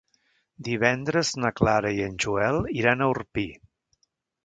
Divendres 0.67 1.29
na 1.45 1.53
Clara 1.61 1.93
i 1.99 2.03
en 2.09 2.17
Joel 2.27 2.61
iran 2.83 3.05
a 3.11 3.15
Orpí. 3.15 3.49